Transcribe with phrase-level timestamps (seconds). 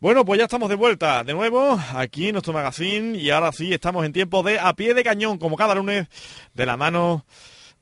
[0.00, 3.70] Bueno, pues ya estamos de vuelta de nuevo aquí en nuestro magazine y ahora sí
[3.74, 6.08] estamos en tiempo de a pie de cañón, como cada lunes,
[6.54, 7.26] de la mano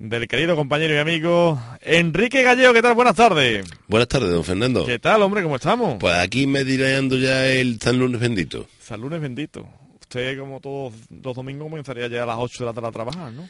[0.00, 2.72] del querido compañero y amigo Enrique Gallego.
[2.72, 2.94] ¿Qué tal?
[2.94, 3.64] Buenas tardes.
[3.86, 4.84] Buenas tardes, don Fernando.
[4.84, 5.44] ¿Qué tal, hombre?
[5.44, 5.98] ¿Cómo estamos?
[6.00, 8.66] Pues aquí me meditando ya el San Lunes bendito.
[8.80, 9.68] San Lunes bendito.
[10.00, 13.32] Usted, como todos los domingos, comenzaría ya a las 8 de la tarde a trabajar,
[13.32, 13.48] ¿no?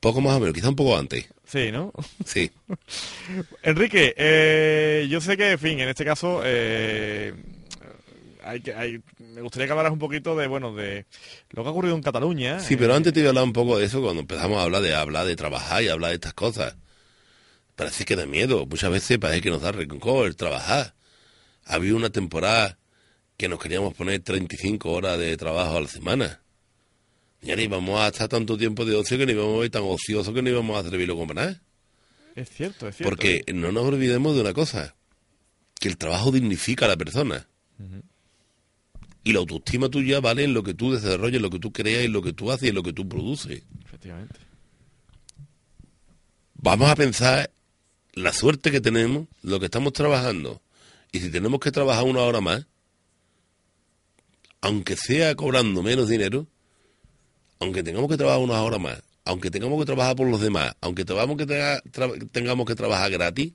[0.00, 1.28] Poco más o menos, quizá un poco antes.
[1.46, 1.92] Sí, ¿no?
[2.24, 2.50] Sí.
[3.62, 6.40] Enrique, eh, yo sé que, en fin, en este caso...
[6.44, 7.32] Eh,
[8.44, 11.06] hay que, hay, me gustaría que hablaras un poquito de, bueno, de
[11.50, 12.60] lo que ha ocurrido en Cataluña.
[12.60, 14.82] Sí, pero antes te iba a hablar un poco de eso cuando empezamos a hablar
[14.82, 16.76] de hablar de trabajar y hablar de estas cosas.
[17.76, 18.66] Parece que da miedo.
[18.66, 20.94] Muchas veces parece que nos da rencor el trabajar.
[21.64, 22.78] Había una temporada
[23.36, 26.40] que nos queríamos poner 35 horas de trabajo a la semana.
[27.42, 29.82] Y ahora íbamos a estar tanto tiempo de ocio que ni íbamos a ver tan
[29.82, 31.60] ocioso que no íbamos a atreverlo con nada.
[32.34, 33.10] Es cierto, es cierto.
[33.10, 34.96] Porque no nos olvidemos de una cosa,
[35.78, 37.46] que el trabajo dignifica a la persona.
[39.24, 42.04] Y la autoestima tuya vale en lo que tú desarrollas, en lo que tú creas,
[42.04, 43.62] en lo que tú haces y en lo que tú produces.
[43.86, 44.38] Efectivamente.
[46.54, 47.50] Vamos a pensar
[48.12, 50.60] la suerte que tenemos, lo que estamos trabajando.
[51.10, 52.66] Y si tenemos que trabajar una hora más,
[54.60, 56.46] aunque sea cobrando menos dinero,
[57.60, 61.04] aunque tengamos que trabajar una hora más, aunque tengamos que trabajar por los demás, aunque
[61.04, 63.52] tengamos que, tra tra tengamos que trabajar gratis,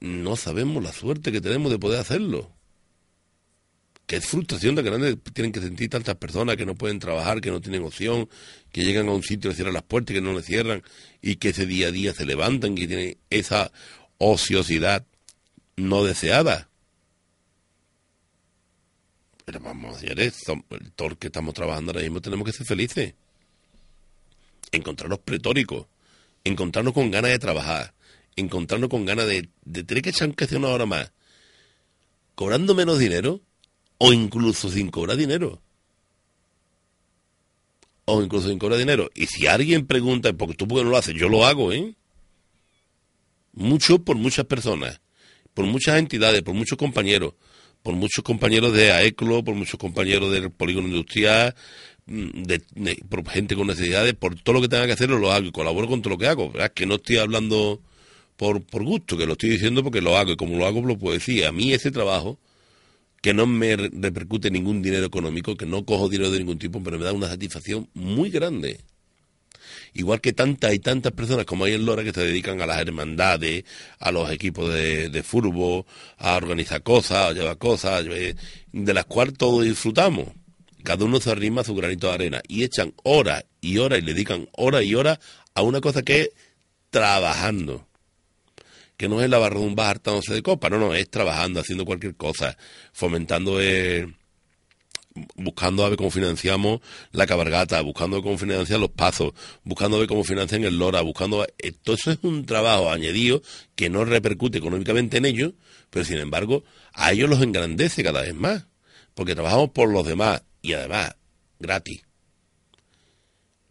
[0.00, 2.50] no sabemos la suerte que tenemos de poder hacerlo.
[4.12, 7.50] Que es frustración de grande tienen que sentir tantas personas que no pueden trabajar, que
[7.50, 8.28] no tienen opción,
[8.70, 10.82] que llegan a un sitio y cierran las puertas y que no le cierran
[11.22, 13.72] y que ese día a día se levantan y tienen esa
[14.18, 15.06] ociosidad
[15.76, 16.68] no deseada.
[19.46, 20.42] Pero vamos, señores,
[20.94, 23.14] todos los que estamos trabajando ahora mismo tenemos que ser felices.
[24.72, 25.86] Encontrarnos pretóricos,
[26.44, 27.94] encontrarnos con ganas de trabajar,
[28.36, 31.12] encontrarnos con ganas de, de tener que echar que hacer una hora más,
[32.34, 33.40] cobrando menos dinero
[34.04, 35.62] o incluso sin cobrar dinero.
[38.04, 39.08] O incluso sin cobrar dinero.
[39.14, 41.94] Y si alguien pregunta, porque tú porque no lo haces, yo lo hago, ¿eh?
[43.52, 45.00] Mucho por muchas personas,
[45.54, 47.34] por muchas entidades, por muchos compañeros,
[47.84, 51.54] por muchos compañeros de AECLO, por muchos compañeros del polígono industrial,
[52.06, 55.46] de, de, por gente con necesidades, por todo lo que tenga que hacer lo hago
[55.46, 56.50] y colaboro con todo lo que hago.
[56.50, 56.72] ¿verdad?
[56.72, 57.80] Que no estoy hablando
[58.36, 60.98] por, por gusto, que lo estoy diciendo porque lo hago y como lo hago lo
[60.98, 61.46] puedo decir.
[61.46, 62.40] A mí ese trabajo,
[63.22, 66.98] que no me repercute ningún dinero económico, que no cojo dinero de ningún tipo, pero
[66.98, 68.80] me da una satisfacción muy grande.
[69.94, 72.80] Igual que tantas y tantas personas como hay en Lora que se dedican a las
[72.80, 73.64] hermandades,
[74.00, 75.84] a los equipos de, de fútbol,
[76.18, 80.28] a organizar cosas, a llevar cosas, de las cuales todos disfrutamos.
[80.82, 84.02] Cada uno se arrima a su granito de arena y echan horas y horas y
[84.02, 85.20] le dedican horas y horas
[85.54, 86.30] a una cosa que es
[86.90, 87.86] trabajando
[89.02, 91.58] que no es la barra de un bar hartándose de copa, no, no, es trabajando,
[91.58, 92.56] haciendo cualquier cosa,
[92.92, 94.06] fomentando, eh,
[95.34, 96.80] buscando a ver cómo financiamos
[97.10, 99.32] la cabargata, buscando ver cómo financian los pasos,
[99.64, 101.44] buscando ver cómo financian el Lora, buscando...
[101.58, 103.42] Eh, todo eso es un trabajo añadido
[103.74, 105.54] que no repercute económicamente en ellos,
[105.90, 108.66] pero sin embargo a ellos los engrandece cada vez más,
[109.14, 111.16] porque trabajamos por los demás y además
[111.58, 112.02] gratis.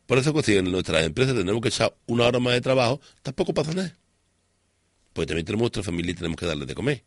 [0.07, 3.53] Por eso si en nuestras empresas tenemos que echar una hora más de trabajo, tampoco
[3.53, 4.00] pasa nada
[5.13, 7.03] pues también tenemos nuestra familia y tenemos que darle de comer.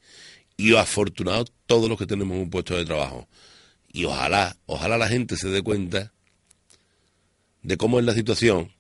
[0.57, 3.29] Y afortunados todos los que tenemos un puesto de trabajo.
[3.93, 6.13] Y ojalá, ojalá la gente se dé cuenta
[7.63, 8.73] de cómo es la situación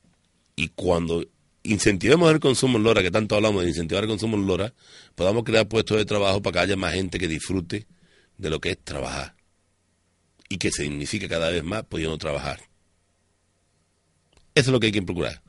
[0.56, 1.26] y cuando
[1.62, 4.74] incentivemos el consumo en Lora, que tanto hablamos de incentivar el consumo en Lora,
[5.14, 7.86] podamos crear puestos de trabajo para que haya más gente que disfrute
[8.36, 9.34] de lo que es trabajar
[10.48, 12.60] y que se signifique cada vez más pudiendo trabajar.
[14.54, 15.42] Eso es lo que hay que procurar.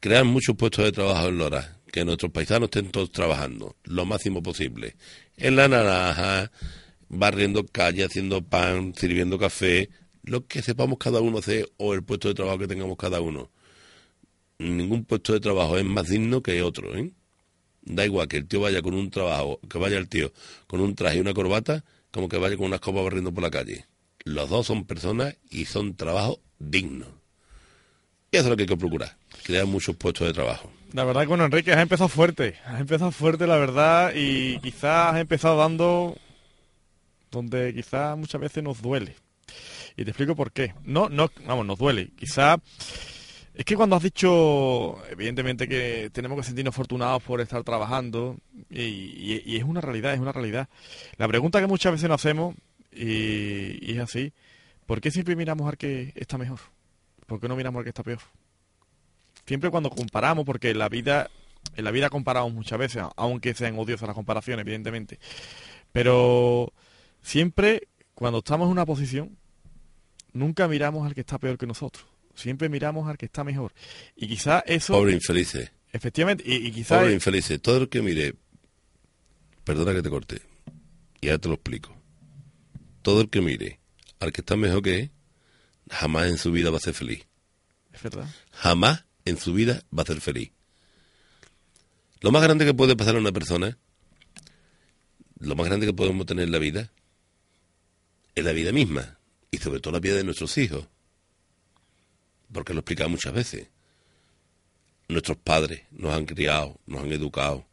[0.00, 4.42] Crear muchos puestos de trabajo en Lora, que nuestros paisanos estén todos trabajando lo máximo
[4.42, 4.96] posible.
[5.36, 6.50] En la naranja,
[7.10, 9.90] barriendo calle, haciendo pan, sirviendo café,
[10.24, 13.50] lo que sepamos cada uno hacer o el puesto de trabajo que tengamos cada uno.
[14.58, 17.12] Ningún puesto de trabajo es más digno que otro, ¿eh?
[17.82, 20.32] Da igual que el tío vaya con un trabajo, que vaya el tío
[20.66, 23.50] con un traje y una corbata, como que vaya con unas copas barriendo por la
[23.50, 23.84] calle.
[24.24, 27.08] Los dos son personas y son trabajos dignos.
[28.30, 30.72] Y eso es lo que hay que procurar, crear muchos puestos de trabajo.
[30.92, 35.14] La verdad que bueno, Enrique, has empezado fuerte, has empezado fuerte, la verdad, y quizás
[35.14, 36.16] has empezado dando
[37.30, 39.16] donde quizás muchas veces nos duele.
[39.96, 40.74] Y te explico por qué.
[40.84, 42.10] No, no, vamos, nos duele.
[42.14, 42.58] Quizá
[43.54, 48.36] es que cuando has dicho, evidentemente que tenemos que sentirnos afortunados por estar trabajando,
[48.70, 50.68] y, es una realidad, es una realidad.
[51.16, 52.54] La pregunta que muchas veces nos hacemos,
[52.90, 54.32] y es así,
[54.84, 56.60] ¿por qué siempre miramos al que está mejor?
[57.26, 58.20] ¿Por qué no miramos al que está peor?
[59.52, 61.28] Siempre cuando comparamos, porque en la vida,
[61.76, 65.18] en la vida comparamos muchas veces, aunque sean odiosas las comparaciones, evidentemente.
[65.92, 66.72] Pero
[67.20, 69.36] siempre cuando estamos en una posición,
[70.32, 72.06] nunca miramos al que está peor que nosotros.
[72.34, 73.74] Siempre miramos al que está mejor.
[74.16, 74.94] Y quizá eso...
[74.94, 75.70] Pobre infelices.
[75.92, 77.00] Efectivamente, y, y quizá...
[77.00, 77.60] Pobre infelices.
[77.60, 78.34] Todo el que mire...
[79.64, 80.40] Perdona que te corte.
[81.20, 81.94] Y ahora te lo explico.
[83.02, 83.80] Todo el que mire
[84.18, 85.10] al que está mejor que él,
[85.90, 87.26] jamás en su vida va a ser feliz.
[87.92, 88.26] Es verdad.
[88.52, 90.50] Jamás en su vida va a ser feliz.
[92.20, 93.78] Lo más grande que puede pasar a una persona,
[95.38, 96.92] lo más grande que podemos tener en la vida,
[98.34, 99.18] es la vida misma.
[99.50, 100.86] Y sobre todo la vida de nuestros hijos.
[102.52, 103.68] Porque lo he explicado muchas veces.
[105.08, 107.66] Nuestros padres nos han criado, nos han educado,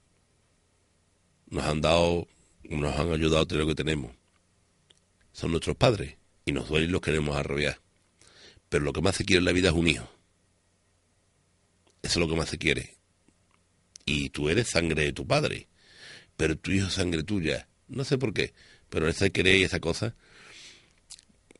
[1.47, 2.27] nos han dado,
[2.63, 4.11] nos han ayudado a tener lo que tenemos.
[5.31, 7.79] Son nuestros padres y nos duele y los queremos arrobiar.
[8.67, 10.09] Pero lo que más se quiere en la vida es un hijo.
[12.01, 12.95] Eso es lo que más se quiere.
[14.05, 15.67] Y tú eres sangre de tu padre,
[16.37, 17.67] pero tu hijo es sangre tuya.
[17.87, 18.53] No sé por qué,
[18.89, 20.15] pero esa querer y esa cosa.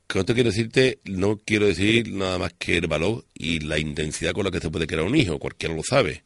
[0.08, 4.32] Con esto quiero decirte, no quiero decir nada más que el valor y la intensidad
[4.32, 6.24] con la que se puede crear un hijo, cualquiera lo sabe.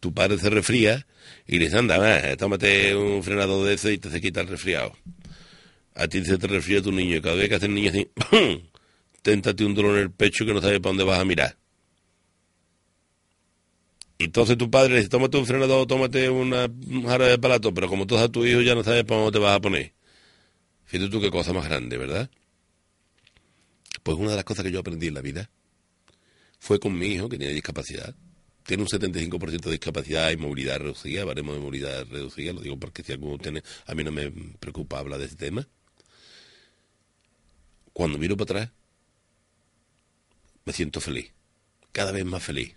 [0.00, 1.06] Tu padre se resfría
[1.46, 4.96] y le dice, anda, tómate un frenado de ese y te se quita el resfriado.
[5.94, 8.08] A ti se te resfría tu niño cada vez que hace el niño así,
[9.22, 11.56] téntate un dolor en el pecho que no sabes para dónde vas a mirar.
[14.18, 16.68] Y entonces tu padre le dice, tómate un frenador, tómate una
[17.04, 19.44] jara de palato, pero como tú a tu hijo ya no sabes para dónde te
[19.44, 19.92] vas a poner.
[20.86, 22.30] Fíjate tú qué cosa más grande, ¿verdad?
[24.02, 25.50] Pues una de las cosas que yo aprendí en la vida
[26.58, 28.14] fue con mi hijo que tiene discapacidad.
[28.64, 33.02] Tiene un 75% de discapacidad y movilidad reducida, baremo de movilidad reducida, lo digo porque
[33.02, 35.68] si alguno tiene, a mí no me preocupa hablar de ese tema.
[37.92, 38.76] Cuando miro para atrás,
[40.64, 41.32] me siento feliz,
[41.92, 42.76] cada vez más feliz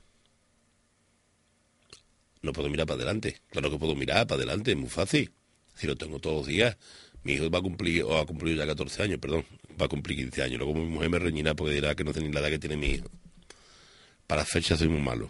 [2.42, 3.42] no puedo mirar para adelante.
[3.50, 5.32] Claro que puedo mirar para adelante, es muy fácil.
[5.76, 6.78] Si lo tengo todos los días.
[7.24, 9.46] Mi hijo va a cumplir, o ha cumplido ya 14 años, perdón,
[9.80, 10.60] va a cumplir 15 años.
[10.60, 12.78] Luego mi mujer me reñirá porque dirá que no sé ni la edad que tiene
[12.78, 13.10] mi hijo.
[14.26, 15.30] Para fechas soy muy malo.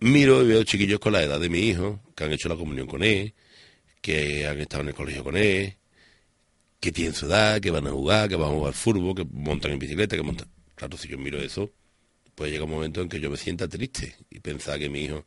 [0.00, 2.86] Miro y veo chiquillos con la edad de mi hijo, que han hecho la comunión
[2.86, 3.34] con él,
[4.00, 5.76] que han estado en el colegio con él,
[6.80, 9.72] que tienen su edad, que van a jugar, que van a jugar fútbol, que montan
[9.72, 10.48] en bicicleta, que montan...
[10.76, 11.72] Claro, si yo miro eso,
[12.38, 15.26] pues llega un momento en que yo me sienta triste y pensar que mi hijo...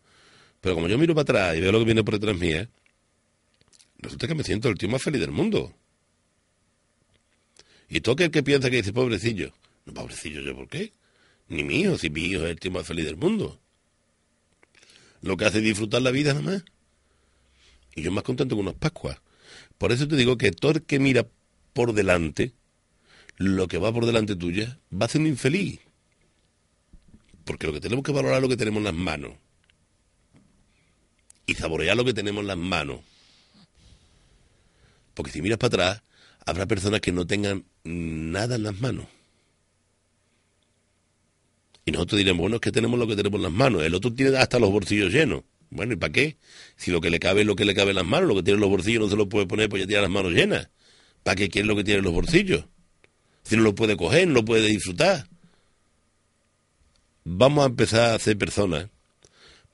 [0.62, 2.70] Pero como yo miro para atrás y veo lo que viene por detrás mía,
[3.98, 5.76] resulta que me siento el tío más feliz del mundo.
[7.90, 9.52] Y todo aquel que piensa que dice pobrecillo,
[9.86, 10.94] no pobrecillo yo, ¿por qué?
[11.50, 13.60] Ni mi hijo, si mi hijo es el tío más feliz del mundo.
[15.22, 16.64] Lo que hace es disfrutar la vida nada más.
[17.94, 19.20] Y yo más contento con unas Pascuas.
[19.78, 21.28] Por eso te digo que todo el que mira
[21.74, 22.54] por delante,
[23.36, 25.82] lo que va por delante tuya, va a ser un infeliz
[27.46, 29.34] porque lo que tenemos que valorar es lo que tenemos en las manos.
[31.46, 33.02] Y saborear lo que tenemos en las manos.
[35.14, 36.04] Porque si miras para atrás,
[36.46, 39.08] habrá personas que no tengan nada en las manos.
[41.84, 43.84] Y nosotros diremos, bueno, es que tenemos lo que tenemos en las manos.
[43.84, 45.44] El otro tiene hasta los bolsillos llenos.
[45.72, 46.38] Bueno, ¿y para qué?
[46.76, 48.44] Si lo que le cabe es lo que le cabe en las manos, lo que
[48.44, 50.70] tiene en los bolsillos no se lo puede poner, pues ya tiene las manos llenas.
[51.24, 52.66] ¿Para qué quiere lo que tiene en los bolsillos?
[53.44, 55.31] Si no lo puede coger, no lo puede disfrutar
[57.24, 58.90] vamos a empezar a ser personas,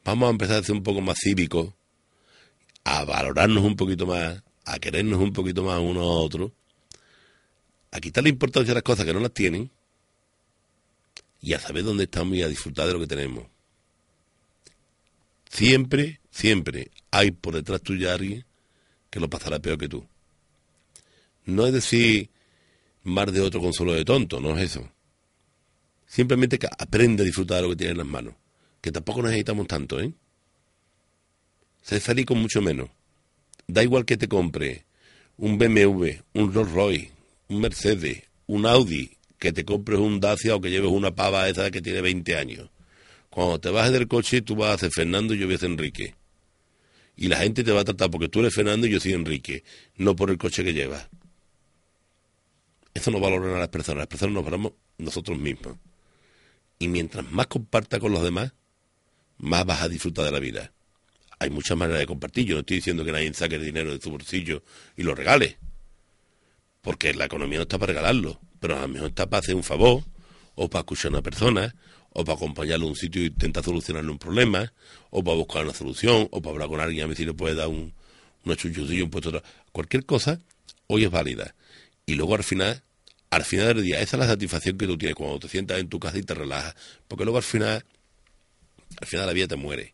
[0.04, 1.74] vamos a empezar a ser un poco más cívicos,
[2.84, 6.51] a valorarnos un poquito más, a querernos un poquito más unos a otros,
[7.92, 9.72] a quitarle importancia a las cosas que no las tienen
[11.42, 13.46] y a saber dónde estamos y a disfrutar de lo que tenemos.
[15.50, 18.46] Siempre, siempre hay por detrás tuya alguien
[19.10, 20.06] que lo pasará peor que tú.
[21.46, 22.30] No es decir
[23.04, 24.92] más de otro consuelo de tonto, no es eso.
[26.07, 28.33] Simplemente que aprende a disfrutar de lo que tiene en las manos.
[28.81, 30.11] Que tampoco necesitamos tanto, ¿eh?
[31.83, 32.89] Se feliz con mucho menos.
[33.67, 34.85] Da igual que te compre
[35.37, 37.11] un BMW, un Rolls Royce,
[37.49, 41.69] un Mercedes, un Audi, que te compres un Dacia o que lleves una pava esa
[41.69, 42.69] que tiene 20 años.
[43.29, 45.69] Cuando te bajes del coche, tú vas a ser Fernando y yo voy a ser
[45.69, 46.15] Enrique.
[47.15, 49.63] Y la gente te va a tratar porque tú eres Fernando y yo soy Enrique,
[49.95, 51.09] no por el coche que llevas.
[52.93, 55.77] Eso no valora a las personas, las personas nos valoramos nosotros mismos.
[56.79, 58.53] Y mientras más compartas con los demás,
[59.38, 60.72] más vas a disfrutar de la vida.
[61.39, 62.46] Hay muchas maneras de compartir.
[62.46, 64.63] Yo no estoy diciendo que nadie saque el dinero de su bolsillo
[64.96, 65.57] y lo regale.
[66.81, 69.63] porque la economía no está para regalarlo, pero a lo mejor está para hacer un
[69.63, 70.03] favor,
[70.55, 71.75] o para escuchar a una persona,
[72.12, 74.72] o para acompañarlo a un sitio y intentar solucionarle un problema,
[75.10, 77.55] o para buscar una solución, o para hablar con alguien a ver si le puede
[77.55, 77.93] dar un,
[78.46, 79.43] una chuchucilla, un puesto,
[79.74, 80.39] cualquier cosa,
[80.88, 81.55] hoy es válida.
[82.05, 82.81] Y luego al final,
[83.29, 85.89] al final del día, esa es la satisfacción que tú tienes cuando te sientas en
[85.89, 86.75] tu casa y te relajas,
[87.07, 87.84] porque luego al final,
[89.01, 89.93] al final la vida te muere.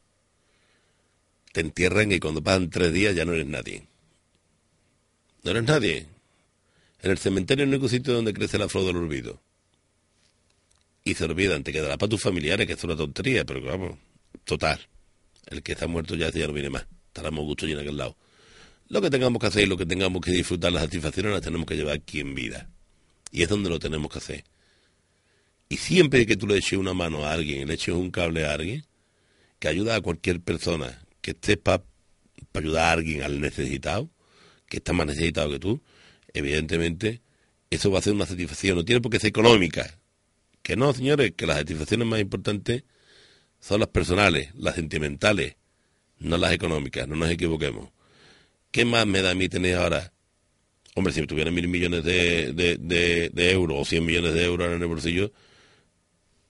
[1.52, 3.88] Te entierran y cuando pasan tres días ya no eres nadie.
[5.44, 6.08] No eres nadie.
[7.02, 9.42] En el cementerio es el único sitio donde crece la flor del olvido.
[11.04, 13.98] Y se olvidan, te quedará para tus familiares, que es una tontería, pero vamos,
[14.46, 14.80] total.
[15.48, 16.88] El que está muerto ya, ya no viene más.
[17.08, 18.16] Estaremos gusto y en aquel lado.
[18.88, 21.66] Lo que tengamos que hacer y lo que tengamos que disfrutar, las satisfacciones las tenemos
[21.66, 22.70] que llevar aquí en vida.
[23.34, 24.44] Y es donde lo tenemos que hacer.
[25.68, 28.54] Y siempre que tú le eches una mano a alguien, le eches un cable a
[28.54, 28.86] alguien,
[29.58, 31.84] que ayuda a cualquier persona que esté para
[32.54, 34.12] ayudar a alguien al necesitado,
[34.70, 35.82] que está más necesitado que tú,
[36.32, 37.24] evidentemente
[37.72, 38.78] eso va a ser una satisfacción.
[38.78, 40.00] No tiene por qué ser económica.
[40.62, 42.84] Que no, señores, que las satisfacciones más importantes
[43.60, 45.56] son las personales, las sentimentales,
[46.20, 47.90] no las económicas, no nos equivoquemos.
[48.70, 50.13] ¿Qué más me da a mí tener ahora?
[50.96, 54.88] Hombre, si tuviera mil millones de, de, euros o cien millones de euros en el
[54.88, 55.32] bolsillo,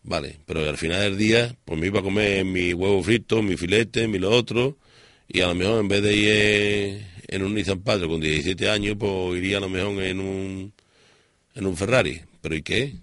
[0.04, 3.56] vale, pero al final del día, pues me iba a comer mi huevo frito, mi
[3.56, 4.78] filete, mi lo otro,
[5.28, 8.98] y a lo mejor en vez de ir en un Nissan Patrol con 17 años,
[9.00, 10.74] pues iría a lo mejor en un,
[11.56, 12.22] en un Ferrari.
[12.42, 12.96] ¿Pero y qué?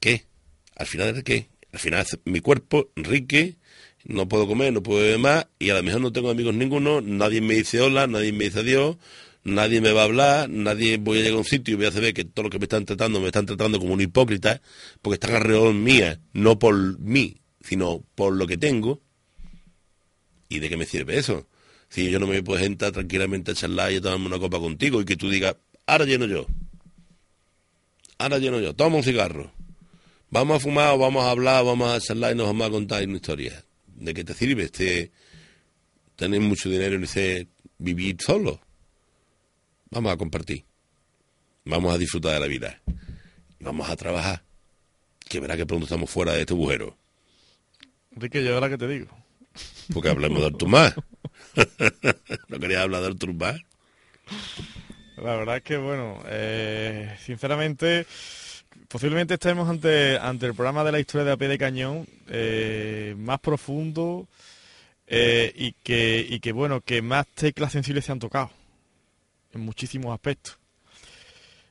[0.00, 0.24] ¿Qué?
[0.76, 1.48] Al final de qué?
[1.72, 3.56] Al final mi cuerpo, Enrique,
[4.04, 7.00] no puedo comer, no puedo beber más, y a lo mejor no tengo amigos ninguno,
[7.00, 8.96] nadie me dice hola, nadie me dice adiós,
[9.44, 11.92] nadie me va a hablar, nadie voy a llegar a un sitio y voy a
[11.92, 14.60] saber que todo lo que me están tratando me están tratando como un hipócrita,
[15.00, 19.00] porque están alrededor mía, no por mí, sino por lo que tengo.
[20.48, 21.46] ¿Y de qué me sirve eso?
[21.88, 25.00] Si yo no me puedo sentar tranquilamente a charlar y a tomarme una copa contigo
[25.00, 25.56] y que tú digas,
[25.86, 26.46] ahora lleno yo.
[28.18, 28.74] Ahora lleno yo.
[28.74, 29.52] Toma un cigarro.
[30.30, 33.16] Vamos a fumar vamos a hablar, vamos a charlar y nos vamos a contar una
[33.16, 33.64] historia.
[34.02, 35.12] ¿De qué te sirve este
[36.16, 37.46] tener mucho dinero y ese
[37.78, 38.60] vivir solo?
[39.90, 40.64] Vamos a compartir.
[41.64, 42.82] Vamos a disfrutar de la vida.
[43.60, 44.42] Vamos a trabajar.
[45.20, 46.98] Que verá que pronto estamos fuera de este agujero.
[48.10, 49.06] Enrique, yo ahora que te digo.
[49.94, 50.68] Porque hablamos de Artur
[52.48, 58.06] ¿No querías hablar de Artur La verdad es que, bueno, eh, sinceramente,
[58.88, 63.14] posiblemente estemos ante, ante el programa de la historia de A Pie de Cañón eh,
[63.18, 64.28] más profundo
[65.06, 68.50] eh, y, que, y que, bueno, que más teclas sensibles se han tocado
[69.52, 70.58] en muchísimos aspectos.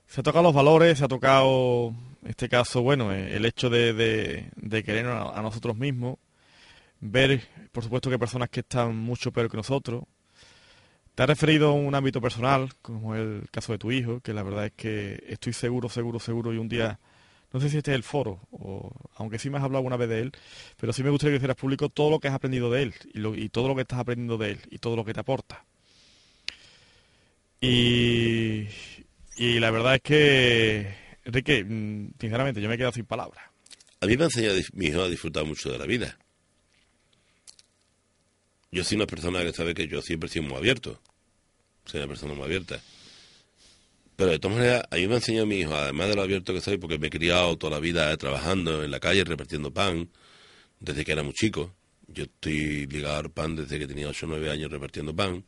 [0.07, 1.93] Se ha tocado los valores, se ha tocado,
[2.23, 6.17] en este caso, bueno, el hecho de, de, querer a nosotros mismos,
[6.99, 7.41] ver,
[7.71, 10.03] por supuesto, que personas que están mucho peor que nosotros.
[11.15, 14.43] Te has referido a un ámbito personal, como el caso de tu hijo, que la
[14.43, 16.99] verdad es que estoy seguro, seguro, seguro, y un día,
[17.51, 20.07] no sé si este es el foro, o aunque sí me has hablado alguna vez
[20.07, 20.31] de él,
[20.77, 23.43] pero sí me gustaría que hicieras público todo lo que has aprendido de él, y,
[23.43, 25.65] y todo lo que estás aprendiendo de él, y todo lo que te aporta.
[27.59, 28.67] Y,
[29.35, 33.43] y la verdad es que, Enrique, mm, sinceramente, yo me he quedado sin palabras.
[33.99, 36.17] A mí me ha enseñado mi hijo a disfrutar mucho de la vida
[38.71, 40.99] yo soy una persona que sabe que yo siempre he sido muy abierto.
[41.85, 42.81] Soy una persona muy abierta.
[44.15, 46.53] Pero de todas maneras, a mí me ha enseñado mi hijo, además de lo abierto
[46.53, 50.09] que soy, porque me he criado toda la vida trabajando en la calle, repartiendo pan,
[50.79, 51.73] desde que era muy chico.
[52.07, 55.43] Yo estoy ligado al pan desde que tenía 8 o 9 años repartiendo pan,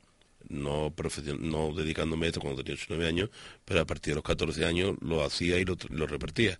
[0.50, 0.94] no,
[1.39, 3.30] no dedicándome a esto cuando tenía 8 o 9 años,
[3.65, 6.60] pero a partir de los 14 años lo hacía y lo, lo repartía.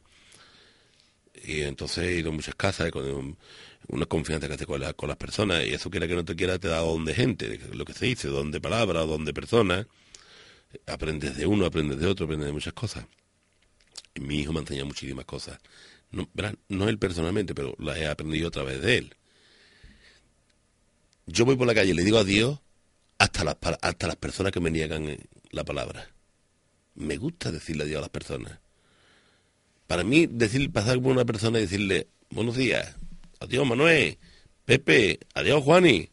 [1.46, 3.38] Y entonces he ido a muchas casas, con,
[3.87, 6.59] una confianza que hace con, con las personas, y eso quiera que no te quiera,
[6.59, 9.87] te da don de gente, lo que se dice, don de palabras, don de personas.
[10.87, 13.05] Aprendes de uno, aprendes de otro, aprendes de muchas cosas.
[14.15, 15.59] Y mi hijo me ha enseñado muchísimas cosas.
[16.11, 16.29] No,
[16.69, 19.15] no él personalmente, pero las he aprendido a través de él.
[21.25, 22.59] Yo voy por la calle y le digo adiós
[23.17, 25.17] hasta las, hasta las personas que me niegan
[25.51, 26.09] la palabra.
[26.95, 28.59] Me gusta decirle adiós a las personas.
[29.87, 32.95] Para mí, decir, pasar por una persona y decirle, buenos días,
[33.43, 34.17] adiós Manuel,
[34.65, 36.09] Pepe, adiós Juani.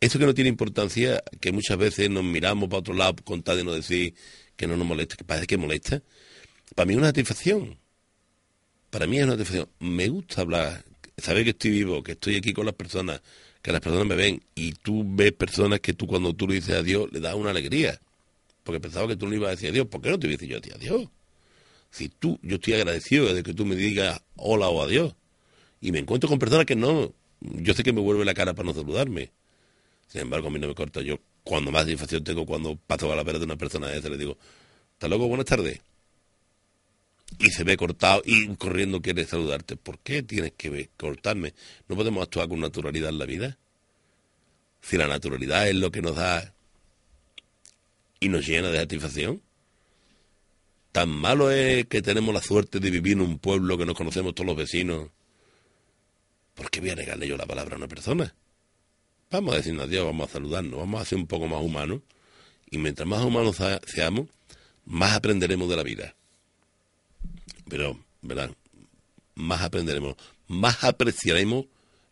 [0.00, 3.56] Eso que no tiene importancia, que muchas veces nos miramos para otro lado con tal
[3.56, 4.14] de no decir
[4.56, 6.02] que no nos molesta, que parece que molesta,
[6.74, 7.78] para mí es una satisfacción.
[8.90, 9.68] Para mí es una satisfacción.
[9.80, 10.84] Me gusta hablar,
[11.16, 13.20] saber que estoy vivo, que estoy aquí con las personas,
[13.62, 16.76] que las personas me ven y tú ves personas que tú cuando tú le dices
[16.76, 18.00] adiós le das una alegría.
[18.62, 19.86] Porque pensaba que tú no ibas a decir adiós.
[19.86, 21.08] ¿Por qué no te hubiese yo a ti adiós?
[21.90, 25.14] Si tú, yo estoy agradecido de que tú me digas hola o adiós
[25.80, 28.66] y me encuentro con personas que no, yo sé que me vuelve la cara para
[28.66, 29.30] no saludarme.
[30.08, 31.02] Sin embargo, a mí no me corta.
[31.02, 34.16] Yo cuando más satisfacción tengo cuando paso a la vera de una persona esa, le
[34.16, 34.36] digo,
[34.94, 35.80] hasta luego, buenas tardes.
[37.38, 39.76] Y se ve cortado y corriendo quiere saludarte.
[39.76, 41.52] ¿Por qué tienes que cortarme?
[41.86, 43.58] ¿No podemos actuar con naturalidad en la vida?
[44.80, 46.54] Si la naturalidad es lo que nos da
[48.20, 49.42] y nos llena de satisfacción.
[50.92, 54.34] Tan malo es que tenemos la suerte de vivir en un pueblo que nos conocemos
[54.34, 55.10] todos los vecinos.
[56.58, 58.34] ¿Por qué voy a negarle yo la palabra a una persona?
[59.30, 62.00] Vamos a decirnos adiós, vamos a saludarnos, vamos a ser un poco más humanos.
[62.68, 64.26] Y mientras más humanos seamos,
[64.84, 66.14] más aprenderemos de la vida.
[67.68, 68.50] Pero, ¿verdad?
[69.36, 70.16] Más aprenderemos,
[70.48, 71.66] más apreciaremos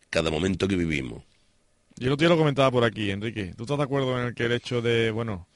[0.09, 1.23] cada momento que vivimos.
[1.97, 3.53] Yo el otro día lo comentaba por aquí, Enrique.
[3.57, 5.47] ¿Tú estás de acuerdo en el que el hecho de, bueno,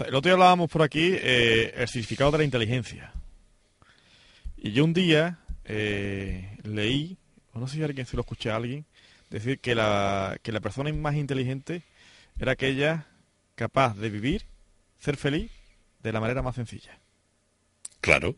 [0.00, 3.12] el otro día hablábamos por aquí eh, el significado de la inteligencia.
[4.56, 7.16] Y yo un día eh, leí,
[7.56, 8.84] o no sé si alguien se lo escuché a alguien,
[9.30, 11.82] decir que la, que la persona más inteligente
[12.38, 13.06] era aquella
[13.54, 14.44] capaz de vivir,
[14.98, 15.50] ser feliz,
[16.02, 17.00] de la manera más sencilla.
[18.02, 18.36] Claro,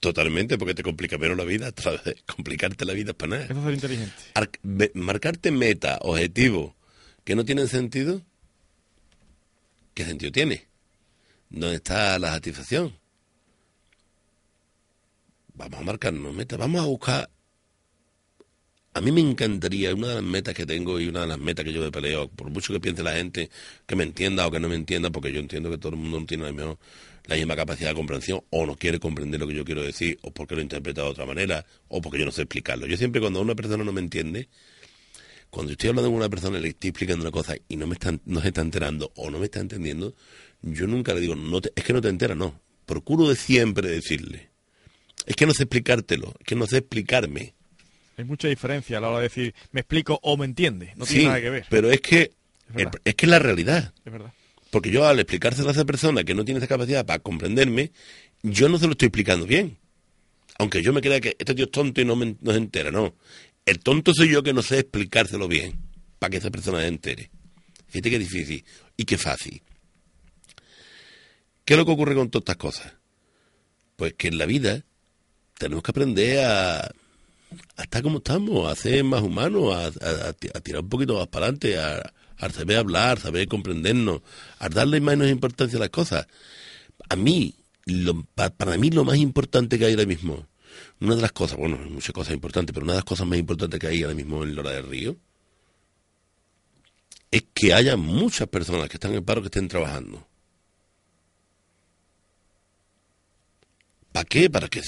[0.00, 1.70] totalmente, porque te complica menos la vida,
[2.26, 3.44] complicarte la vida es para nada.
[3.44, 4.92] Eso es ser inteligente.
[4.94, 6.72] marcarte meta, objetivos
[7.24, 8.22] que no tienen sentido,
[9.92, 10.66] ¿qué sentido tiene?
[11.50, 12.98] ¿Dónde está la satisfacción?
[15.52, 17.30] Vamos a marcarnos metas, vamos a buscar
[18.94, 21.64] a mí me encantaría, una de las metas que tengo y una de las metas
[21.64, 23.50] que yo me peleo, por mucho que piense la gente
[23.86, 26.20] que me entienda o que no me entienda, porque yo entiendo que todo el mundo
[26.20, 26.76] no tiene la,
[27.26, 30.30] la misma capacidad de comprensión, o no quiere comprender lo que yo quiero decir, o
[30.30, 32.86] porque lo interpreta de otra manera, o porque yo no sé explicarlo.
[32.86, 34.48] Yo siempre cuando una persona no me entiende,
[35.50, 37.96] cuando estoy hablando con una persona y le estoy explicando una cosa y no me
[38.26, 40.14] no se está enterando o no me está entendiendo,
[40.62, 42.60] yo nunca le digo, no es que no te enteras, no.
[42.86, 44.50] Procuro de siempre decirle.
[45.26, 47.54] Es que no sé explicártelo, es que no sé explicarme.
[48.16, 50.92] Hay mucha diferencia a la hora de decir, me explico o me entiende.
[50.96, 51.66] No tiene nada que ver.
[51.68, 52.32] Pero es que
[52.76, 53.92] es, que es la realidad.
[54.04, 54.32] Es verdad.
[54.70, 57.92] Porque yo al explicárselo a esa persona que no tiene esa capacidad para comprenderme,
[58.42, 59.78] yo no se lo estoy explicando bien.
[60.58, 63.14] Aunque yo me crea que este tío es tonto y no, no se entera, no.
[63.66, 65.78] El tonto soy yo que no sé explicárselo bien
[66.18, 67.30] para que esa persona se entere.
[67.88, 68.64] Fíjate que difícil
[68.96, 69.62] y qué fácil.
[71.64, 72.92] ¿Qué es lo que ocurre con todas estas cosas?
[73.96, 74.84] Pues que en la vida
[75.56, 76.92] tenemos que aprender a
[77.76, 81.78] a estar como estamos, a ser más humanos, a, tirar un poquito más para adelante,
[81.78, 82.12] a,
[82.50, 84.22] saber hablar, saber comprendernos,
[84.58, 86.26] a darle menos importancia a las cosas.
[87.08, 87.54] A mí,
[88.56, 90.46] para mí lo más importante que hay ahora mismo,
[91.00, 93.80] una de las cosas, bueno, muchas cosas importantes, pero una de las cosas más importantes
[93.80, 95.16] que hay ahora mismo en Lora del Río,
[97.30, 100.26] es que haya muchas personas que están en paro que estén trabajando.
[104.12, 104.48] ¿Para qué?
[104.48, 104.80] Para que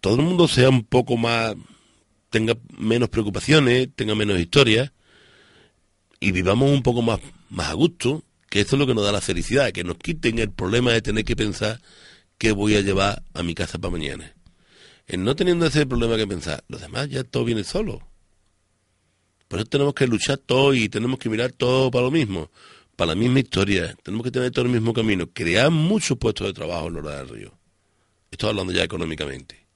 [0.00, 1.56] todo el mundo sea un poco más,
[2.30, 4.92] tenga menos preocupaciones, tenga menos historias
[6.20, 9.12] y vivamos un poco más, más a gusto, que eso es lo que nos da
[9.12, 11.80] la felicidad, que nos quiten el problema de tener que pensar
[12.38, 14.34] qué voy a llevar a mi casa para mañana.
[15.06, 18.06] En no teniendo ese problema que pensar, los demás ya todo viene solo.
[19.48, 22.50] Por eso tenemos que luchar todo y tenemos que mirar todo para lo mismo,
[22.94, 23.96] para la misma historia.
[24.02, 25.26] Tenemos que tener todo el mismo camino.
[25.32, 27.58] Crear muchos puestos de trabajo en Lora del Río.
[28.30, 29.67] Estoy hablando ya económicamente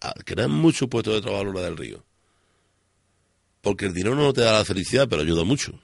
[0.00, 2.04] a crear muchos puestos de trabajo a la del río.
[3.60, 5.78] Porque el dinero no te da la felicidad, pero ayuda mucho.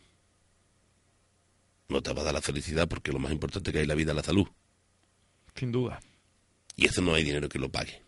[1.88, 3.94] No te va a dar la felicidad porque lo más importante que hay en la
[3.94, 4.46] vida es la salud.
[5.54, 6.00] Sin duda.
[6.74, 8.02] Y eso no hay dinero que lo pague.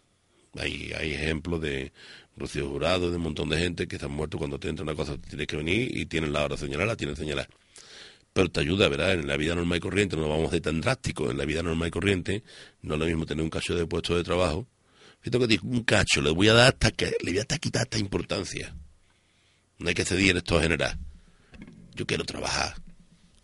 [0.59, 1.93] Hay, hay ejemplos de
[2.37, 4.95] Rocío Jurado, de un montón de gente que se han muerto cuando te entra una
[4.95, 7.49] cosa, tienes que venir y tienen la hora señalada, tienen señalada.
[8.33, 9.13] Pero te ayuda, ¿verdad?
[9.13, 11.31] En la vida normal y corriente no vamos a ser tan drásticos.
[11.31, 12.43] En la vida normal y corriente
[12.83, 14.67] no es lo mismo tener un cacho de puesto de trabajo
[15.29, 17.83] Fíjate que digo, un cacho, le voy a dar hasta que, le voy a quitar
[17.83, 18.75] esta importancia.
[19.79, 20.97] No hay que ceder esto a generar.
[21.95, 22.77] Yo quiero trabajar,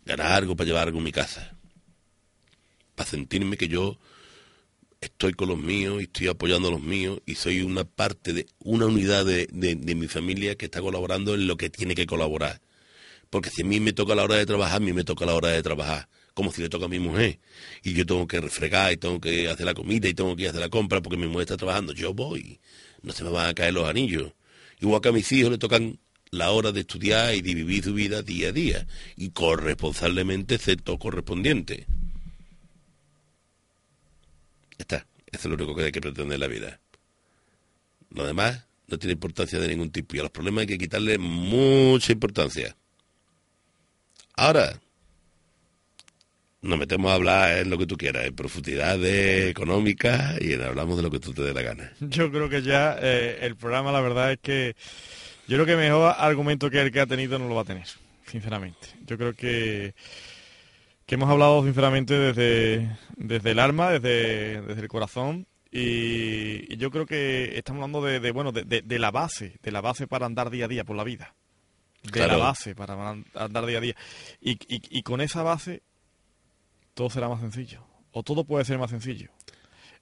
[0.07, 1.59] ganar algo para llevar algo a mi casa.
[2.95, 3.99] Para sentirme que yo
[4.99, 8.47] estoy con los míos y estoy apoyando a los míos y soy una parte de
[8.61, 12.07] una unidad de, de, de, mi familia que está colaborando en lo que tiene que
[12.07, 12.63] colaborar.
[13.29, 15.35] Porque si a mí me toca la hora de trabajar, a mí me toca la
[15.35, 17.39] hora de trabajar como si le toca a mi mujer.
[17.83, 20.61] Y yo tengo que refregar y tengo que hacer la comida y tengo que hacer
[20.61, 21.93] la compra porque mi mujer está trabajando.
[21.93, 22.61] Yo voy.
[23.03, 24.33] No se me van a caer los anillos.
[24.81, 25.99] Igual que a mis hijos le tocan
[26.31, 28.87] la hora de estudiar y de vivir su vida día a día.
[29.17, 31.87] Y corresponsablemente todo correspondiente.
[34.77, 35.07] Está.
[35.27, 36.81] Eso es lo único que hay que pretender en la vida.
[38.11, 40.17] Lo demás no tiene importancia de ningún tipo.
[40.17, 42.77] Y a los problemas hay que quitarle mucha importancia.
[44.37, 44.81] Ahora,
[46.65, 51.03] nos metemos a hablar en lo que tú quieras, en profundidades económicas y hablamos de
[51.03, 51.93] lo que tú te dé la gana.
[52.01, 54.75] Yo creo que ya eh, el programa, la verdad es que
[55.47, 57.87] yo creo que mejor argumento que el que ha tenido no lo va a tener.
[58.27, 58.89] sinceramente.
[59.07, 59.95] Yo creo que,
[61.05, 65.47] que hemos hablado sinceramente desde, desde el alma, desde, desde el corazón.
[65.71, 70.25] Y, yo creo que estamos hablando de, bueno de, la base, de la base para
[70.25, 71.35] andar día a día por la vida.
[72.03, 72.95] De la base para
[73.35, 73.97] andar día a día.
[74.41, 75.83] Y, y con esa base
[76.95, 77.85] todo será más sencillo.
[78.13, 79.31] O todo puede ser más sencillo.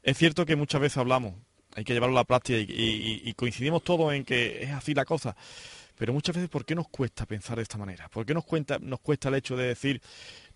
[0.03, 1.35] Es cierto que muchas veces hablamos,
[1.75, 5.37] hay que llevarlo a la práctica y, coincidimos todos en que es así la cosa.
[5.97, 8.09] Pero muchas veces, ¿por qué nos cuesta pensar de esta manera?
[8.09, 10.03] ¿Por qué nos, cuenta, nos cuesta el hecho de decir,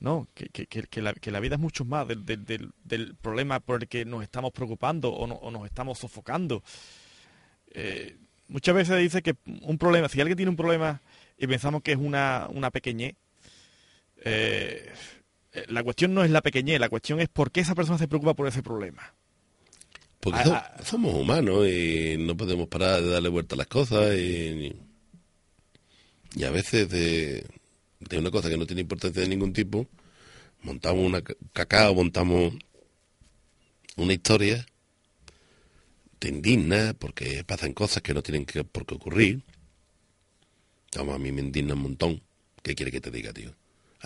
[0.00, 5.10] no, que, la, vida es mucho más del, problema por el que nos estamos preocupando
[5.10, 6.62] o, o nos estamos sofocando?
[7.70, 8.16] Eh,
[8.48, 11.00] muchas veces dice que un problema, si alguien tiene un problema
[11.38, 13.14] y pensamos que es una, una pequeñez,
[14.24, 14.92] eh,
[15.68, 18.34] la cuestión no es la pequeñez, la cuestión es por qué esa persona se preocupa
[18.34, 19.14] por ese problema.
[20.20, 20.82] Porque ah, ah.
[20.82, 24.74] somos humanos y no podemos parar de darle vuelta a las cosas y,
[26.44, 27.46] a veces de,
[28.18, 29.86] una cosa que no tiene importancia de ningún tipo,
[30.62, 32.54] montamos una cacao, montamos
[33.96, 34.66] una historia,
[36.18, 39.42] te indigna porque pasan cosas que no tienen que, por qué ocurrir.
[40.96, 42.22] Vamos, a mí me indigna un montón.
[42.62, 43.54] ¿Qué quiere que te diga, tío?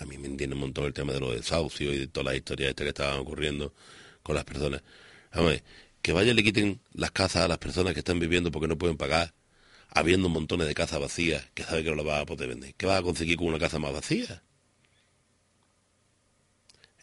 [0.01, 2.35] A mí me indigna un montón el tema de los desahucios y de todas las
[2.35, 3.71] historias estas que estaban ocurriendo
[4.23, 4.81] con las personas.
[5.33, 5.61] Vamos,
[6.01, 8.77] que vayan y le quiten las casas a las personas que están viviendo porque no
[8.77, 9.33] pueden pagar,
[9.89, 12.73] habiendo montones de casas vacías, que sabe que no las va a poder vender.
[12.75, 14.41] ¿Qué vas a conseguir con una casa más vacía?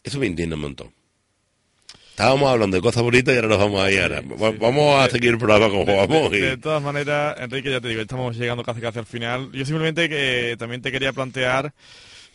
[0.03, 0.93] Eso me indigna un montón.
[2.09, 4.01] Estábamos hablando de cosas bonitas y ahora nos vamos a ir.
[4.01, 4.21] Ahora.
[4.59, 6.31] Vamos a seguir el programa como vamos.
[6.31, 9.49] De, todas maneras, Enrique, ya te digo, estamos llegando casi casi al final.
[9.53, 11.73] Yo simplemente que también te quería plantear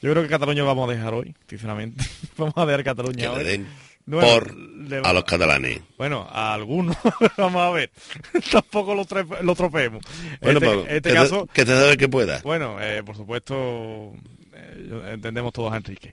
[0.05, 2.05] yo creo que Cataluña vamos a dejar hoy, sinceramente.
[2.37, 3.67] vamos a dejar Cataluña hoy.
[4.07, 4.55] por
[5.03, 5.81] a los catalanes.
[5.97, 6.95] Bueno, a algunos,
[7.39, 7.91] vamos a ver.
[8.53, 9.07] Tampoco lo,
[9.41, 10.05] lo tropeemos.
[10.43, 12.43] Bueno, este, pues, este caso, que te debe que pueda.
[12.43, 14.13] Bueno, eh, por supuesto,
[14.53, 16.13] eh, entendemos todos a Enrique.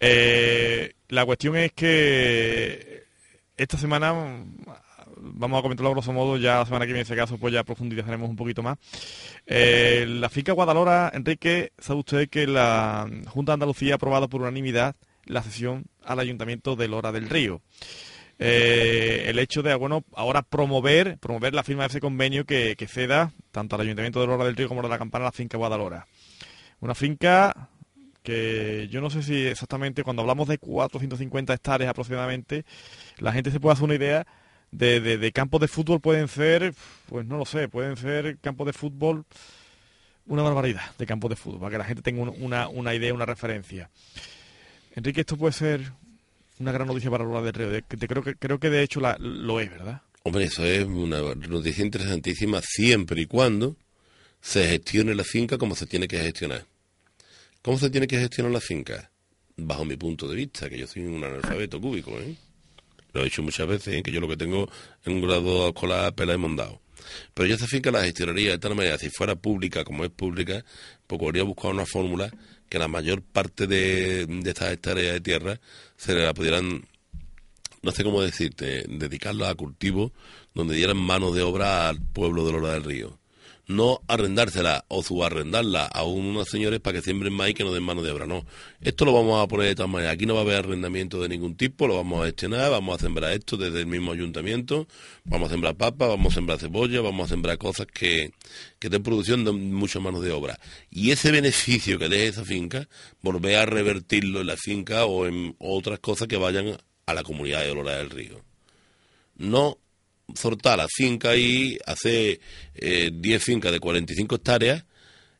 [0.00, 3.04] Eh, la cuestión es que
[3.56, 4.44] esta semana
[5.34, 7.52] vamos a comentarlo a grosso modo, ya la semana que viene, en ese caso, pues
[7.54, 8.78] ya profundizaremos un poquito más.
[9.46, 14.42] Eh, la finca Guadalora, Enrique, sabe usted que la Junta de Andalucía ha aprobado por
[14.42, 17.60] unanimidad la cesión al Ayuntamiento de Lora del Río.
[18.38, 23.32] Eh, el hecho de, bueno, ahora promover, promover la firma de ese convenio que, ceda
[23.50, 26.06] tanto al Ayuntamiento de Lora del Río como a la Campana la finca Guadalora.
[26.80, 27.68] Una finca
[28.22, 32.64] que yo no sé si exactamente cuando hablamos de 450 hectáreas aproximadamente,
[33.18, 34.26] la gente se puede hacer una idea
[34.70, 36.74] de, de, campos de fútbol pueden ser,
[37.08, 39.24] pues no lo sé, pueden ser campos de fútbol,
[40.26, 43.26] una barbaridad de campos de fútbol, para que la gente tenga una, una idea, una
[43.26, 43.90] referencia.
[44.94, 45.92] Enrique, esto puede ser
[46.58, 47.82] una gran noticia para Lola del Río.
[47.88, 50.02] creo, que, creo que de hecho la, lo es, ¿verdad?
[50.24, 53.76] Hombre, eso es una noticia interesantísima siempre y cuando
[54.40, 56.66] se gestione la finca como se tiene que gestionar.
[57.62, 59.10] ¿Cómo se tiene que gestionar la finca?
[59.56, 62.36] Bajo mi punto de vista, que yo soy un analfabeto cúbico, ¿eh?
[63.18, 64.02] Lo he hecho muchas veces, ¿eh?
[64.04, 64.70] que yo lo que tengo
[65.04, 66.80] en un grado escolar pela y mondado.
[67.34, 70.64] Pero yo esa finca la gestionaría de tal manera, si fuera pública, como es pública,
[71.08, 72.30] pues podría buscar una fórmula
[72.68, 75.60] que la mayor parte de, estas hectáreas de tierra
[75.96, 76.86] se la pudieran,
[77.82, 80.12] no sé cómo decirte, dedicarla a cultivo
[80.54, 83.17] donde dieran mano de obra al pueblo de Lora del Río
[83.68, 88.02] no arrendársela o subarrendarla a unos señores para que siembren maíz que no den mano
[88.02, 88.46] de obra, no.
[88.80, 90.10] Esto lo vamos a poner de tal manera.
[90.10, 93.02] Aquí no va a haber arrendamiento de ningún tipo, lo vamos a gestionar, vamos a
[93.02, 94.88] sembrar esto desde el mismo ayuntamiento,
[95.24, 98.32] vamos a sembrar papa, vamos a sembrar cebolla, vamos a sembrar cosas que,
[98.78, 100.58] que den producción de mucha mano de obra.
[100.90, 102.88] Y ese beneficio que deje esa finca,
[103.20, 107.62] volver a revertirlo en la finca o en otras cosas que vayan a la comunidad
[107.62, 108.40] de Olora del Río.
[109.36, 109.78] No
[110.34, 112.40] soltar la finca y hacer
[112.74, 114.84] 10 eh, fincas de 45 hectáreas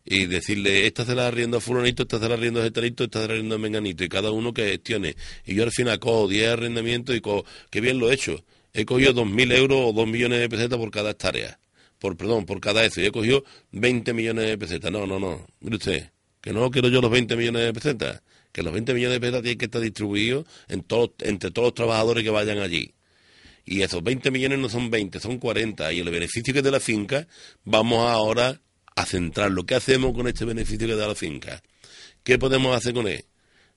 [0.04, 3.20] y decirle, esta se la arriendo a fulanito, esta se la arriendo a getanito, esta
[3.20, 5.16] se la arriendo a menganito, y cada uno que gestione.
[5.44, 8.42] Y yo al final cojo 10 arrendamientos y cojo, qué bien lo he hecho.
[8.72, 11.58] He cogido 2.000 euros o 2 millones de pesetas por cada hectárea.
[11.98, 13.00] Por, perdón, por cada eso.
[13.00, 14.90] Y he cogido 20 millones de pesetas.
[14.90, 15.46] No, no, no.
[15.60, 18.22] Mire usted, que no quiero yo los 20 millones de pesetas.
[18.52, 21.74] Que los 20 millones de pesetas tienen que estar distribuidos en todos, entre todos los
[21.74, 22.94] trabajadores que vayan allí
[23.68, 26.80] y esos 20 millones no son 20, son 40, y el beneficio que da la
[26.80, 27.26] finca,
[27.64, 28.60] vamos ahora
[28.96, 29.66] a centrarlo.
[29.66, 31.62] ¿Qué hacemos con este beneficio que da la finca?
[32.24, 33.24] ¿Qué podemos hacer con él?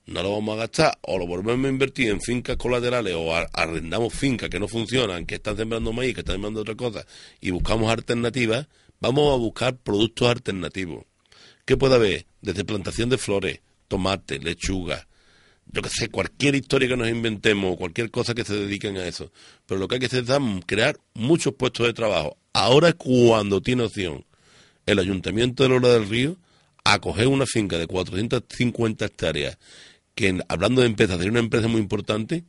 [0.06, 4.14] No lo vamos a gastar o lo volvemos a invertir en fincas colaterales o arrendamos
[4.14, 7.06] fincas que no funcionan, que están sembrando maíz, que están sembrando otra cosa
[7.40, 8.68] y buscamos alternativas,
[9.00, 11.06] vamos a buscar productos alternativos.
[11.66, 12.26] ¿Qué puede haber?
[12.42, 15.08] Desde plantación de flores, tomate, lechuga,
[15.74, 19.32] yo que sé, cualquier historia que nos inventemos, cualquier cosa que se dediquen a eso.
[19.66, 22.38] Pero lo que hay que hacer es crear muchos puestos de trabajo.
[22.54, 24.26] Ahora es cuando tiene opción
[24.86, 26.38] el Ayuntamiento de Lola del Río
[26.84, 29.58] a coger una finca de 450 hectáreas,
[30.16, 32.44] que hablando de empresas, sería una empresa muy importante,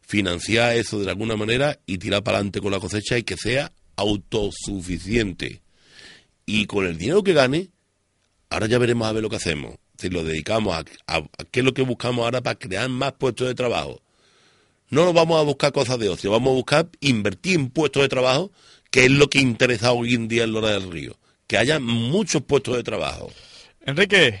[0.00, 3.72] financiar eso de alguna manera y tirar para adelante con la cosecha y que sea
[3.96, 5.60] autosuficiente.
[6.46, 7.68] Y con el dinero que gane,
[8.48, 9.74] ahora ya veremos a ver lo que hacemos.
[9.98, 10.84] Si lo dedicamos a,
[11.50, 14.00] qué es lo que buscamos ahora para crear más puestos de trabajo.
[14.90, 18.08] No nos vamos a buscar cosas de ocio, vamos a buscar invertir en puestos de
[18.08, 18.52] trabajo,
[18.90, 21.18] que es lo que interesa hoy en día en Lora del Río.
[21.48, 23.32] Que haya muchos puestos de trabajo.
[23.84, 24.40] Enrique,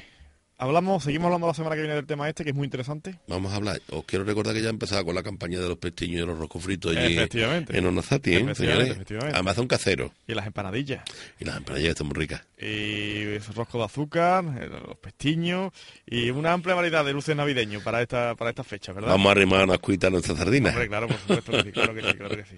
[0.60, 3.14] Hablamos, seguimos hablando la semana que viene del tema este, que es muy interesante.
[3.28, 3.80] Vamos a hablar.
[3.90, 6.36] Os quiero recordar que ya empezado con la campaña de los pestiños y de los
[6.36, 7.78] roscos fritos allí efectivamente.
[7.78, 8.98] en Onazati, ¿eh, señores?
[9.32, 10.10] Además son caseros.
[10.26, 11.04] Y las empanadillas.
[11.38, 12.42] Y las empanadillas están muy ricas.
[12.58, 15.72] Y esos roscos de azúcar, eh, los pestiños
[16.04, 19.10] y una amplia variedad de luces navideños para esta para esta fecha, ¿verdad?
[19.10, 20.70] Vamos a arrimar unas cuitas a nuestra sardina.
[20.70, 22.56] Hombre, claro, por supuesto que sí, claro que sí, claro que sí.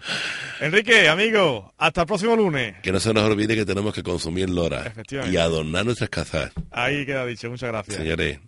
[0.60, 2.76] Enrique, amigo, hasta el próximo lunes.
[2.82, 4.90] Que no se nos olvide que tenemos que consumir lora
[5.30, 6.50] y adornar nuestras casas.
[6.70, 7.89] Ahí queda dicho, muchas gracias.
[7.90, 8.40] Señores,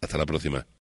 [0.00, 0.66] hasta la próxima.